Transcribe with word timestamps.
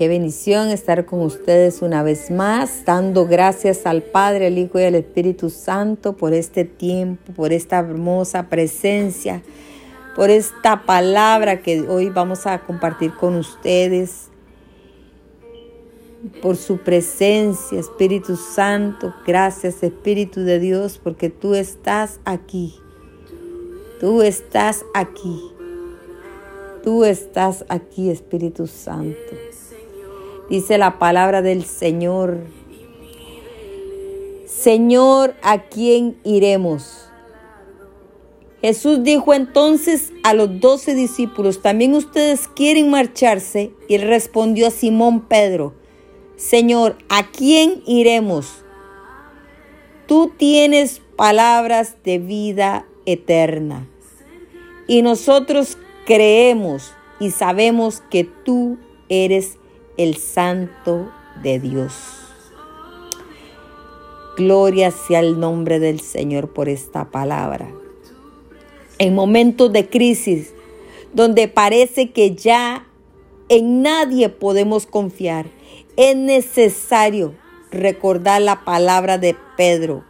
Qué 0.00 0.08
bendición 0.08 0.70
estar 0.70 1.04
con 1.04 1.20
ustedes 1.20 1.82
una 1.82 2.02
vez 2.02 2.30
más, 2.30 2.86
dando 2.86 3.26
gracias 3.26 3.84
al 3.84 4.00
Padre, 4.02 4.46
al 4.46 4.56
Hijo 4.56 4.80
y 4.80 4.84
al 4.84 4.94
Espíritu 4.94 5.50
Santo 5.50 6.16
por 6.16 6.32
este 6.32 6.64
tiempo, 6.64 7.34
por 7.34 7.52
esta 7.52 7.80
hermosa 7.80 8.48
presencia, 8.48 9.42
por 10.16 10.30
esta 10.30 10.84
palabra 10.86 11.60
que 11.60 11.82
hoy 11.82 12.08
vamos 12.08 12.46
a 12.46 12.60
compartir 12.60 13.12
con 13.12 13.34
ustedes, 13.34 14.30
por 16.40 16.56
su 16.56 16.78
presencia, 16.78 17.78
Espíritu 17.78 18.36
Santo. 18.36 19.12
Gracias, 19.26 19.82
Espíritu 19.82 20.40
de 20.40 20.60
Dios, 20.60 20.96
porque 20.96 21.28
tú 21.28 21.54
estás 21.54 22.20
aquí. 22.24 22.74
Tú 24.00 24.22
estás 24.22 24.82
aquí. 24.94 25.42
Tú 26.82 27.04
estás 27.04 27.66
aquí, 27.68 28.08
Espíritu 28.08 28.66
Santo. 28.66 29.49
Dice 30.50 30.78
la 30.78 30.98
palabra 30.98 31.42
del 31.42 31.64
Señor. 31.64 32.40
Señor, 34.46 35.36
¿a 35.42 35.62
quién 35.62 36.18
iremos? 36.24 37.08
Jesús 38.60 39.04
dijo 39.04 39.32
entonces 39.32 40.12
a 40.24 40.34
los 40.34 40.58
doce 40.58 40.96
discípulos, 40.96 41.62
¿también 41.62 41.94
ustedes 41.94 42.48
quieren 42.48 42.90
marcharse? 42.90 43.70
Y 43.88 43.98
respondió 43.98 44.66
a 44.66 44.70
Simón 44.72 45.20
Pedro, 45.20 45.72
Señor, 46.34 46.98
¿a 47.08 47.30
quién 47.30 47.84
iremos? 47.86 48.64
Tú 50.08 50.32
tienes 50.36 51.00
palabras 51.14 51.96
de 52.02 52.18
vida 52.18 52.86
eterna. 53.06 53.88
Y 54.88 55.02
nosotros 55.02 55.78
creemos 56.06 56.92
y 57.20 57.30
sabemos 57.30 58.02
que 58.10 58.24
tú 58.24 58.78
eres 59.08 59.59
el 60.00 60.16
Santo 60.16 61.12
de 61.42 61.60
Dios. 61.60 61.92
Gloria 64.34 64.90
sea 64.90 65.20
el 65.20 65.38
nombre 65.38 65.78
del 65.78 66.00
Señor 66.00 66.54
por 66.54 66.70
esta 66.70 67.10
palabra. 67.10 67.70
En 68.98 69.14
momentos 69.14 69.70
de 69.74 69.90
crisis, 69.90 70.54
donde 71.12 71.48
parece 71.48 72.12
que 72.12 72.34
ya 72.34 72.86
en 73.50 73.82
nadie 73.82 74.30
podemos 74.30 74.86
confiar, 74.86 75.50
es 75.98 76.16
necesario 76.16 77.34
recordar 77.70 78.40
la 78.40 78.64
palabra 78.64 79.18
de 79.18 79.36
Pedro, 79.58 80.02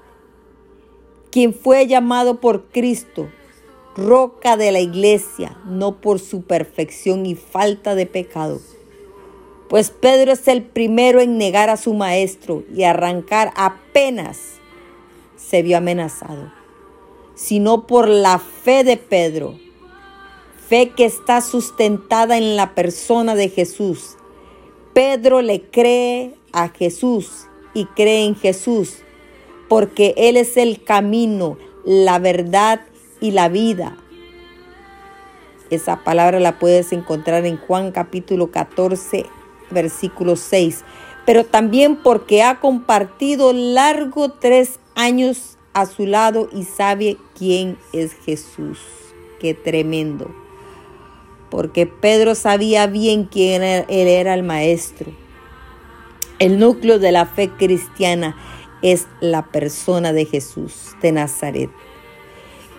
quien 1.33 1.53
fue 1.53 1.89
llamado 1.89 2.41
por 2.41 2.69
Cristo, 2.69 3.29
roca 3.97 4.57
de 4.57 4.71
la 4.71 4.79
iglesia, 4.79 5.59
no 5.67 6.01
por 6.01 6.21
su 6.21 6.43
perfección 6.43 7.27
y 7.27 7.35
falta 7.35 7.97
de 7.97 8.07
pecado 8.07 8.61
pues 9.71 9.93
Pedro 9.93 10.33
es 10.33 10.49
el 10.49 10.65
primero 10.65 11.21
en 11.21 11.39
negar 11.39 11.71
a 11.71 11.77
su 11.77 11.95
maestro 11.95 12.65
y 12.75 12.83
arrancar 12.83 13.53
apenas 13.55 14.57
se 15.37 15.63
vio 15.63 15.77
amenazado, 15.77 16.53
sino 17.37 17.87
por 17.87 18.09
la 18.09 18.41
fe 18.41 18.83
de 18.83 18.97
Pedro, 18.97 19.57
fe 20.69 20.91
que 20.91 21.05
está 21.05 21.41
sustentada 21.41 22.37
en 22.37 22.57
la 22.57 22.75
persona 22.75 23.37
de 23.37 23.49
Jesús. 23.49 24.17
Pedro 24.93 25.41
le 25.41 25.63
cree 25.63 26.35
a 26.53 26.71
Jesús 26.71 27.47
y 27.73 27.85
cree 27.85 28.25
en 28.25 28.35
Jesús, 28.35 28.97
porque 29.69 30.15
Él 30.17 30.37
es 30.37 30.57
el 30.57 30.83
camino, 30.83 31.59
la 31.85 32.19
verdad 32.19 32.81
y 33.21 33.31
la 33.31 33.49
vida. 33.49 33.97
Esa 35.71 36.03
palabra 36.03 36.41
la 36.41 36.59
puedes 36.59 36.93
encontrar 36.93 37.47
en 37.47 37.57
Juan 37.57 37.93
capítulo 37.93 38.51
14, 38.51 39.27
versículo 39.71 40.37
6, 40.37 40.85
pero 41.27 41.45
también 41.45 41.97
porque 41.97 42.43
ha 42.43 42.61
compartido 42.61 43.53
largo 43.53 44.31
tres 44.33 44.81
años 44.95 45.59
a 45.73 45.87
su 45.87 46.07
lado 46.07 46.49
y 46.53 46.65
sabe 46.65 47.17
quién 47.37 47.79
es 47.93 48.15
Jesús. 48.25 48.79
Qué 49.39 49.55
tremendo. 49.55 50.31
Porque 51.51 51.87
Pedro 51.87 52.35
sabía 52.35 52.87
bien 52.87 53.25
quién 53.25 53.63
él 53.63 53.85
era 53.89 54.35
el 54.35 54.43
maestro. 54.43 55.13
El 56.39 56.59
núcleo 56.59 56.99
de 56.99 57.13
la 57.13 57.27
fe 57.27 57.51
cristiana 57.51 58.37
es 58.83 59.07
la 59.21 59.47
persona 59.47 60.13
de 60.13 60.25
Jesús 60.25 60.97
de 61.03 61.13
Nazaret. 61.13 61.71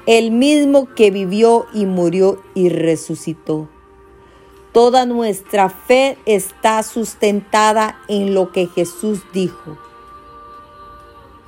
El 0.08 0.32
mismo 0.32 0.94
que 0.96 1.12
vivió 1.12 1.68
y 1.74 1.86
murió 1.86 2.42
y 2.56 2.70
resucitó 2.70 3.70
Toda 4.74 5.06
nuestra 5.06 5.70
fe 5.70 6.18
está 6.26 6.82
sustentada 6.84 8.00
en 8.08 8.34
lo 8.34 8.52
que 8.52 8.68
Jesús 8.68 9.22
dijo 9.34 9.78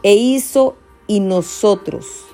e 0.03 0.16
hizo 0.16 0.75
y 1.07 1.22
nosotros. 1.22 2.25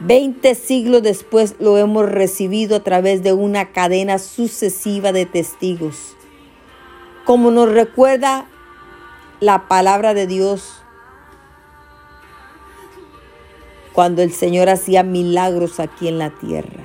Veinte 0.00 0.54
siglos 0.54 1.02
después 1.02 1.56
lo 1.58 1.78
hemos 1.78 2.08
recibido 2.08 2.76
a 2.76 2.80
través 2.80 3.22
de 3.22 3.32
una 3.32 3.72
cadena 3.72 4.18
sucesiva 4.18 5.12
de 5.12 5.26
testigos. 5.26 6.16
Como 7.24 7.50
nos 7.50 7.70
recuerda 7.70 8.46
la 9.40 9.68
palabra 9.68 10.12
de 10.12 10.26
Dios 10.26 10.82
cuando 13.92 14.22
el 14.22 14.32
Señor 14.32 14.68
hacía 14.68 15.02
milagros 15.02 15.78
aquí 15.78 16.08
en 16.08 16.18
la 16.18 16.30
tierra. 16.30 16.82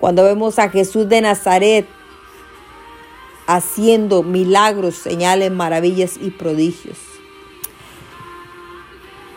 Cuando 0.00 0.24
vemos 0.24 0.58
a 0.58 0.68
Jesús 0.68 1.08
de 1.08 1.20
Nazaret 1.20 1.86
haciendo 3.46 4.22
milagros, 4.22 4.96
señales, 4.96 5.50
maravillas 5.50 6.18
y 6.20 6.30
prodigios. 6.30 6.98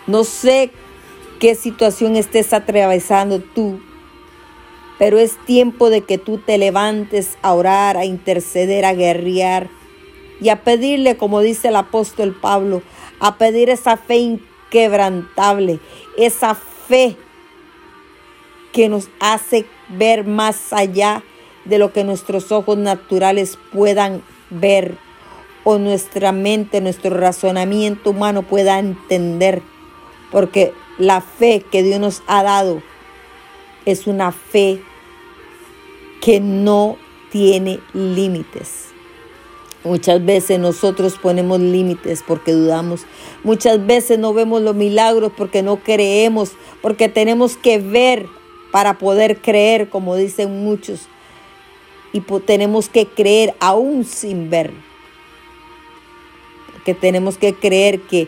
No 0.07 0.23
sé 0.23 0.71
qué 1.39 1.55
situación 1.55 2.15
estés 2.15 2.51
atravesando 2.53 3.39
tú, 3.39 3.79
pero 4.97 5.19
es 5.19 5.37
tiempo 5.45 5.89
de 5.89 6.01
que 6.01 6.17
tú 6.17 6.39
te 6.39 6.57
levantes 6.57 7.37
a 7.41 7.53
orar, 7.53 7.95
a 7.95 8.05
interceder, 8.05 8.85
a 8.85 8.93
guerrear 8.93 9.69
y 10.41 10.49
a 10.49 10.63
pedirle, 10.63 11.15
como 11.15 11.41
dice 11.41 11.67
el 11.67 11.75
apóstol 11.75 12.35
Pablo, 12.39 12.81
a 13.19 13.37
pedir 13.37 13.69
esa 13.69 13.97
fe 13.97 14.17
inquebrantable, 14.17 15.79
esa 16.17 16.55
fe 16.55 17.15
que 18.73 18.89
nos 18.89 19.09
hace 19.19 19.65
ver 19.89 20.25
más 20.25 20.73
allá 20.73 21.23
de 21.65 21.77
lo 21.77 21.93
que 21.93 22.03
nuestros 22.03 22.51
ojos 22.51 22.77
naturales 22.77 23.57
puedan 23.71 24.23
ver 24.49 24.97
o 25.63 25.77
nuestra 25.77 26.31
mente, 26.31 26.81
nuestro 26.81 27.15
razonamiento 27.15 28.11
humano 28.11 28.43
pueda 28.43 28.79
entender. 28.79 29.61
Porque 30.31 30.73
la 30.97 31.21
fe 31.21 31.63
que 31.71 31.83
Dios 31.83 31.99
nos 31.99 32.23
ha 32.27 32.43
dado 32.43 32.81
es 33.85 34.07
una 34.07 34.31
fe 34.31 34.81
que 36.21 36.39
no 36.39 36.97
tiene 37.31 37.79
límites. 37.93 38.89
Muchas 39.83 40.23
veces 40.25 40.59
nosotros 40.59 41.17
ponemos 41.21 41.59
límites 41.59 42.23
porque 42.27 42.51
dudamos. 42.51 43.05
Muchas 43.43 43.85
veces 43.85 44.19
no 44.19 44.33
vemos 44.33 44.61
los 44.61 44.75
milagros 44.75 45.31
porque 45.35 45.63
no 45.63 45.77
creemos, 45.77 46.51
porque 46.81 47.07
tenemos 47.07 47.55
que 47.55 47.79
ver 47.79 48.27
para 48.71 48.97
poder 48.97 49.41
creer, 49.41 49.89
como 49.89 50.15
dicen 50.15 50.63
muchos. 50.63 51.07
Y 52.11 52.21
tenemos 52.45 52.89
que 52.89 53.07
creer 53.07 53.55
aún 53.59 54.05
sin 54.05 54.49
ver. 54.49 54.73
Que 56.85 56.93
tenemos 56.93 57.37
que 57.37 57.53
creer 57.53 58.01
que 58.01 58.27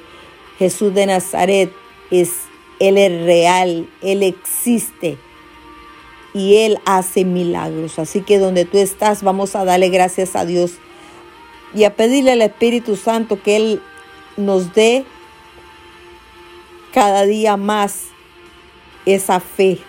Jesús 0.59 0.93
de 0.93 1.05
Nazaret 1.05 1.71
es, 2.11 2.31
Él 2.79 2.97
es 2.97 3.25
real, 3.25 3.89
Él 4.01 4.23
existe 4.23 5.17
y 6.33 6.57
Él 6.57 6.79
hace 6.85 7.25
milagros. 7.25 7.97
Así 7.97 8.21
que 8.21 8.37
donde 8.37 8.65
tú 8.65 8.77
estás, 8.77 9.23
vamos 9.23 9.55
a 9.55 9.65
darle 9.65 9.89
gracias 9.89 10.35
a 10.35 10.45
Dios 10.45 10.73
y 11.73 11.85
a 11.85 11.95
pedirle 11.95 12.33
al 12.33 12.41
Espíritu 12.41 12.95
Santo 12.95 13.41
que 13.41 13.55
Él 13.55 13.81
nos 14.37 14.73
dé 14.73 15.05
cada 16.93 17.25
día 17.25 17.57
más 17.57 18.07
esa 19.05 19.39
fe 19.39 19.79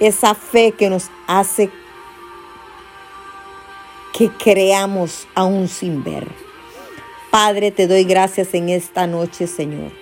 esa 0.00 0.34
fe 0.34 0.72
que 0.72 0.90
nos 0.90 1.10
hace 1.26 1.70
que 4.12 4.30
creamos 4.30 5.26
aún 5.34 5.68
sin 5.68 6.02
ver. 6.02 6.26
Padre, 7.30 7.70
te 7.70 7.86
doy 7.86 8.04
gracias 8.04 8.54
en 8.54 8.70
esta 8.70 9.06
noche, 9.06 9.46
Señor. 9.46 9.92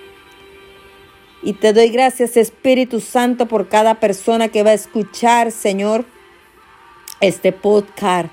Y 1.43 1.53
te 1.53 1.73
doy 1.73 1.89
gracias, 1.89 2.37
Espíritu 2.37 3.01
Santo, 3.01 3.47
por 3.47 3.67
cada 3.67 3.99
persona 3.99 4.47
que 4.47 4.63
va 4.63 4.71
a 4.71 4.75
escuchar, 4.75 5.51
Señor, 5.51 6.05
este 7.19 7.51
podcast. 7.51 8.29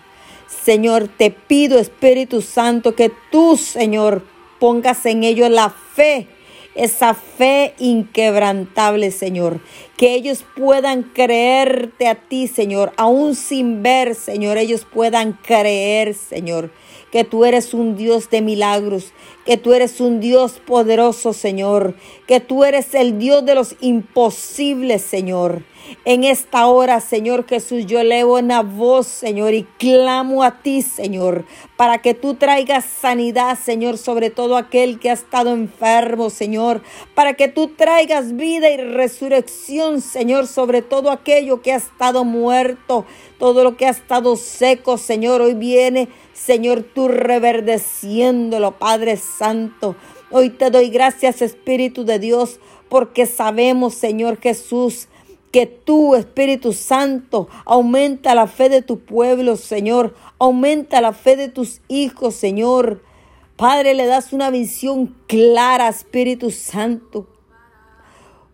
Señor, 0.47 1.09
te 1.09 1.31
pido, 1.31 1.79
Espíritu 1.79 2.43
Santo, 2.43 2.95
que 2.95 3.11
tú, 3.31 3.57
Señor, 3.57 4.23
pongas 4.61 5.05
en 5.07 5.25
ellos 5.25 5.51
la 5.51 5.71
fe 5.71 6.29
esa 6.75 7.15
fe 7.15 7.75
inquebrantable, 7.79 9.11
Señor. 9.11 9.61
Que 9.97 10.15
ellos 10.15 10.45
puedan 10.57 11.03
creerte 11.03 12.09
a 12.09 12.15
ti, 12.15 12.47
Señor, 12.47 12.93
aún 12.97 13.35
sin 13.35 13.83
ver, 13.83 14.15
Señor, 14.15 14.59
ellos 14.59 14.87
puedan 14.91 15.33
creer, 15.33 16.15
Señor 16.15 16.71
que 17.13 17.25
tú 17.25 17.45
eres 17.45 17.75
un 17.75 17.95
Dios 17.95 18.31
de 18.31 18.41
milagros, 18.41 19.13
que 19.45 19.59
tú 19.59 19.75
eres 19.75 20.01
un 20.01 20.19
Dios 20.19 20.61
poderoso, 20.65 21.35
Señor, 21.35 21.95
que 22.27 22.41
tú 22.41 22.65
eres 22.65 22.95
el 22.95 23.19
Dios 23.19 23.45
de 23.45 23.55
los 23.55 23.77
imposibles, 23.81 25.03
Señor. 25.03 25.63
En 26.05 26.25
esta 26.25 26.67
hora, 26.67 27.01
Señor 27.01 27.47
Jesús, 27.47 27.85
yo 27.87 28.01
elevo 28.01 28.39
una 28.39 28.63
voz, 28.63 29.07
Señor, 29.09 29.53
y 29.53 29.65
clamo 29.79 30.43
a 30.43 30.63
ti, 30.63 30.81
Señor, 30.81 31.45
para 31.77 31.99
que 31.99 32.15
tú 32.15 32.35
traigas 32.35 32.85
sanidad, 32.85 33.59
Señor, 33.59 33.99
sobre 33.99 34.31
todo 34.31 34.57
aquel 34.57 34.99
que 34.99 35.11
ha 35.11 35.15
estado 35.15 35.53
enfermo, 35.53 36.31
Señor, 36.31 36.83
para 37.15 37.35
que 37.35 37.49
tú 37.49 37.69
traigas 37.69 38.37
vida 38.37 38.71
y 38.71 38.79
resurrección, 38.79 40.01
Señor, 40.01 40.47
sobre 40.47 40.81
todo 40.81 41.11
aquello 41.11 41.61
que 41.61 41.73
ha 41.73 41.77
estado 41.77 42.25
muerto, 42.25 43.05
todo 43.39 43.65
lo 43.65 43.77
que 43.77 43.87
ha 43.87 43.91
estado 43.91 44.37
seco, 44.37 44.97
Señor, 44.97 45.43
hoy 45.43 45.55
viene 45.55 46.09
Señor, 46.33 46.83
tú 46.95 47.09
reverdeciéndolo, 47.09 48.79
Padre 48.79 49.17
Santo. 49.17 49.97
Hoy 50.31 50.51
te 50.51 50.71
doy 50.71 50.89
gracias, 50.89 51.43
Espíritu 51.43 52.05
de 52.05 52.19
Dios, 52.19 52.59
porque 52.89 53.27
sabemos, 53.27 53.95
Señor 53.95 54.39
Jesús, 54.41 55.09
que 55.53 55.67
tú, 55.67 56.15
Espíritu 56.15 56.73
Santo, 56.73 57.49
aumenta 57.67 58.35
la 58.35 58.47
fe 58.47 58.71
de 58.71 58.81
tu 58.83 59.01
pueblo, 59.01 59.57
Señor. 59.57 60.15
Aumenta 60.39 61.01
la 61.03 61.13
fe 61.13 61.37
de 61.37 61.49
tus 61.49 61.83
hijos, 61.89 62.35
Señor. 62.35 63.03
Padre, 63.57 63.95
le 63.95 64.07
das 64.07 64.33
una 64.33 64.51
visión 64.51 65.15
clara, 65.27 65.89
Espíritu 65.89 66.51
Santo. 66.51 67.27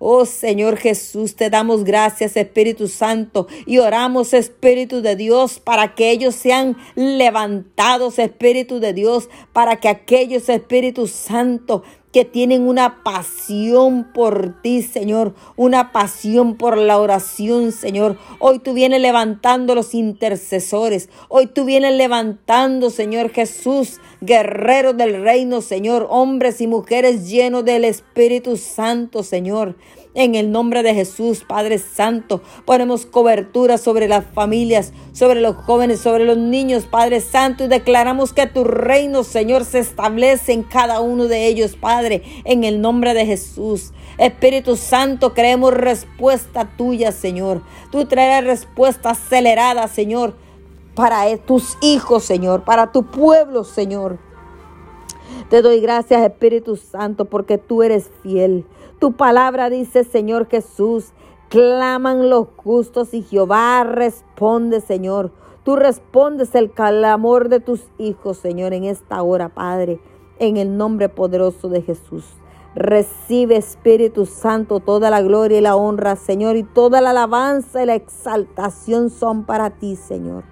Oh 0.01 0.25
Señor 0.27 0.77
Jesús, 0.77 1.35
te 1.35 1.51
damos 1.51 1.83
gracias 1.83 2.37
Espíritu 2.37 2.87
Santo 2.87 3.49
y 3.67 3.79
oramos 3.79 4.33
Espíritu 4.33 5.03
de 5.03 5.17
Dios 5.17 5.59
para 5.59 5.97
que 5.97 6.13
ellos 6.13 6.37
sean 6.37 6.77
levantados 6.95 8.21
Espíritu 8.21 8.79
de 8.79 8.93
Dios, 8.93 9.29
para 9.53 9.81
que 9.81 9.89
aquellos 9.89 10.49
Espíritu 10.49 11.09
Santo 11.09 11.83
que 12.13 12.25
tienen 12.25 12.67
una 12.67 13.03
pasión 13.03 14.13
por 14.13 14.61
ti, 14.63 14.83
Señor, 14.83 15.35
una 15.57 15.93
pasión 15.93 16.57
por 16.57 16.79
la 16.79 16.99
oración, 16.99 17.73
Señor. 17.73 18.17
Hoy 18.39 18.61
tú 18.61 18.73
vienes 18.73 19.01
levantando 19.01 19.75
los 19.75 19.95
intercesores, 19.95 21.11
hoy 21.29 21.47
tú 21.47 21.65
vienes 21.65 21.95
levantando, 21.95 22.91
Señor 22.91 23.31
Jesús, 23.31 24.01
guerreros 24.21 24.97
del 24.97 25.23
reino, 25.23 25.61
Señor, 25.61 26.07
hombres 26.11 26.61
y 26.61 26.67
mujeres 26.67 27.29
llenos 27.29 27.65
del 27.65 27.85
Espíritu 27.85 28.57
Santo, 28.57 29.23
Señor. 29.23 29.77
En 30.15 30.35
el 30.35 30.51
nombre 30.51 30.83
de 30.83 30.95
Jesús, 30.95 31.45
Padre 31.47 31.79
Santo, 31.79 32.43
ponemos 32.65 33.07
cobertura 33.07 33.79
sobre 33.79 34.09
las 34.09 34.25
familias, 34.25 34.93
sobre 35.13 35.41
los 35.41 35.55
jóvenes, 35.55 36.01
sobre 36.01 36.25
los 36.25 36.39
niños, 36.39 36.87
Padre 36.87 37.21
Santo, 37.21 37.65
y 37.65 37.69
declaramos 37.69 38.33
que 38.33 38.47
tu 38.47 38.65
reino, 38.65 39.23
Señor, 39.23 39.65
se 39.65 39.79
establece 39.79 40.55
en 40.55 40.65
cada 40.65 41.01
uno 41.01 41.27
de 41.29 41.47
ellos, 41.47 41.77
Padre, 41.99 42.23
en 42.45 42.63
el 42.63 42.81
nombre 42.81 43.13
de 43.13 43.27
Jesús. 43.27 43.93
Espíritu 44.19 44.77
Santo, 44.77 45.35
creemos 45.35 45.75
respuesta 45.75 46.71
tuya, 46.77 47.11
Señor. 47.11 47.63
Tú 47.91 48.05
traerás 48.05 48.45
respuesta 48.45 49.11
acelerada, 49.11 49.89
Señor, 49.89 50.35
para 50.95 51.37
tus 51.39 51.77
hijos, 51.81 52.23
Señor, 52.23 52.63
para 52.63 52.93
tu 52.93 53.03
pueblo, 53.03 53.65
Señor. 53.65 54.19
Te 55.51 55.61
doy 55.61 55.81
gracias, 55.81 56.23
Espíritu 56.23 56.77
Santo, 56.77 57.25
porque 57.25 57.59
tú 57.59 57.83
eres 57.83 58.13
fiel. 58.23 58.65
Tu 59.01 59.15
palabra 59.15 59.69
dice, 59.69 60.05
Señor 60.05 60.49
Jesús, 60.49 61.07
claman 61.49 62.31
los 62.31 62.47
justos 62.59 63.13
y 63.13 63.23
Jehová 63.23 63.83
responde, 63.83 64.81
Señor. 64.81 65.33
Tú 65.65 65.75
respondes 65.75 66.55
el 66.55 66.71
clamor 66.71 67.49
de 67.49 67.59
tus 67.59 67.83
hijos, 67.99 68.39
Señor, 68.39 68.73
en 68.73 68.85
esta 68.85 69.21
hora, 69.21 69.49
Padre, 69.49 69.99
en 70.39 70.57
el 70.57 70.77
nombre 70.77 71.09
poderoso 71.09 71.69
de 71.69 71.83
Jesús. 71.83 72.25
Recibe, 72.75 73.57
Espíritu 73.57 74.27
Santo, 74.27 74.81
toda 74.81 75.11
la 75.11 75.23
gloria 75.23 75.59
y 75.59 75.63
la 75.63 75.75
honra, 75.75 76.17
Señor, 76.17 76.57
y 76.57 76.63
toda 76.63 77.01
la 77.01 77.11
alabanza 77.11 77.83
y 77.83 77.87
la 77.87 77.95
exaltación 77.95 79.11
son 79.11 79.45
para 79.45 79.71
ti, 79.71 79.97
Señor, 79.97 80.45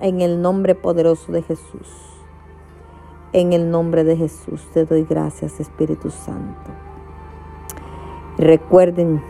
en 0.00 0.20
el 0.20 0.42
nombre 0.42 0.74
poderoso 0.74 1.32
de 1.32 1.42
Jesús. 1.42 1.88
En 3.32 3.52
el 3.52 3.70
nombre 3.70 4.04
de 4.04 4.16
Jesús 4.16 4.62
te 4.72 4.84
doy 4.84 5.04
gracias, 5.04 5.60
Espíritu 5.60 6.10
Santo. 6.10 6.70
Recuerden, 8.38 9.22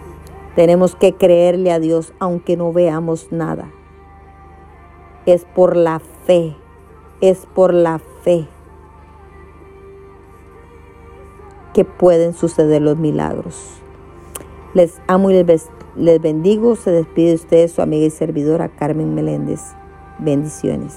tenemos 0.54 0.96
que 0.96 1.14
creerle 1.14 1.70
a 1.70 1.78
Dios 1.78 2.12
aunque 2.18 2.56
no 2.56 2.72
veamos 2.72 3.30
nada. 3.30 3.70
Es 5.26 5.44
por 5.44 5.76
la 5.76 5.98
fe, 5.98 6.56
es 7.20 7.46
por 7.54 7.74
la 7.74 8.00
fe 8.22 8.48
que 11.76 11.84
pueden 11.84 12.32
suceder 12.32 12.81
los 12.81 12.96
milagros. 12.96 13.55
Les 14.73 14.94
amo 15.08 15.31
y 15.31 15.44
les, 15.44 16.23
bendigo. 16.23 16.75
Se 16.75 16.90
despide 16.90 17.28
de 17.28 17.34
ustedes 17.34 17.73
su 17.73 17.82
amiga 17.82 18.06
y 18.06 18.11
servidora 18.11 18.70
Carmen 18.70 19.14
Meléndez. 19.14 19.61
Bendiciones. 20.19 20.96